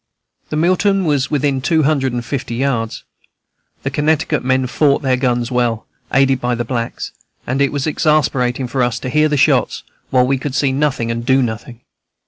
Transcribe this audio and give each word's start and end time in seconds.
The 0.49 0.55
Milton 0.55 1.05
was 1.05 1.29
within 1.29 1.61
two 1.61 1.83
hundred 1.83 2.11
and 2.11 2.25
fifty 2.25 2.55
yards. 2.55 3.03
The 3.83 3.91
Connecticut 3.91 4.43
men 4.43 4.65
fought 4.65 5.03
then: 5.03 5.19
guns 5.19 5.51
well, 5.51 5.85
aided 6.11 6.41
by 6.41 6.55
the 6.55 6.65
blacks, 6.65 7.11
and 7.45 7.61
it 7.61 7.71
was 7.71 7.85
exasperating 7.85 8.67
for 8.67 8.81
us 8.81 8.97
to 8.97 9.11
hear 9.11 9.29
the 9.29 9.37
shots, 9.37 9.83
while 10.09 10.25
we 10.25 10.39
could 10.39 10.55
see 10.55 10.71
nothing 10.71 11.11
and 11.11 11.23
do 11.23 11.43
nothing. 11.43 11.81